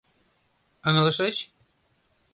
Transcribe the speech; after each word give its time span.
Ыҥылышыч? 0.87 1.37